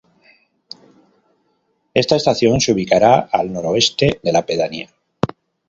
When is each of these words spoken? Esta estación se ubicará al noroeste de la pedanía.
Esta 1.93 2.15
estación 2.15 2.59
se 2.59 2.71
ubicará 2.71 3.19
al 3.31 3.53
noroeste 3.53 4.19
de 4.23 4.31
la 4.31 4.47
pedanía. 4.47 4.89